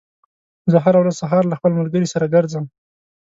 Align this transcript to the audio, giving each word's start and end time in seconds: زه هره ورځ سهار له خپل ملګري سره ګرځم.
زه 0.71 0.77
هره 0.85 0.99
ورځ 0.99 1.15
سهار 1.21 1.43
له 1.47 1.55
خپل 1.59 1.71
ملګري 1.79 2.07
سره 2.13 2.25
ګرځم. 2.33 2.65